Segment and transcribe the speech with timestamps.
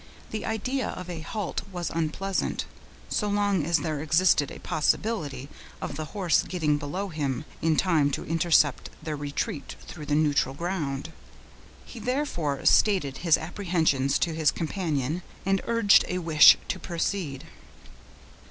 [0.31, 2.65] The idea of a halt was unpleasant,
[3.07, 5.47] so long as there existed a possibility
[5.79, 10.55] of the horse getting below him in time to intercept their retreat through the neutral
[10.55, 11.13] ground.
[11.85, 17.43] He therefore stated his apprehensions to his companion, and urged a wish to proceed.